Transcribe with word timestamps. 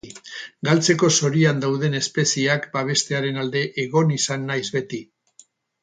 Galtzeko 0.69 1.09
zorian 1.19 1.61
dauden 1.65 1.99
espezieak 2.01 2.67
babestearen 2.79 3.39
alde 3.45 3.65
egon 3.87 4.19
izan 4.21 4.53
naiz 4.53 4.67
beti. 4.81 5.05